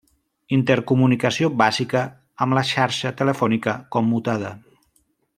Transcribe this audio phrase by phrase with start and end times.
[0.55, 2.01] Intercomunicació bàsica
[2.45, 4.55] amb la xarxa telefònica commutada.